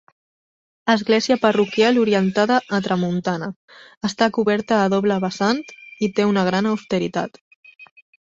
Església 0.93 1.35
parroquial 1.43 1.99
orientada 2.03 2.55
a 2.77 2.79
tramuntana; 2.87 3.49
està 4.09 4.29
coberta 4.39 4.81
a 4.85 4.89
doble 4.95 5.17
vessant 5.25 5.63
i 6.07 6.13
té 6.21 6.27
una 6.33 6.47
gran 6.51 6.71
austeritat. 6.73 7.39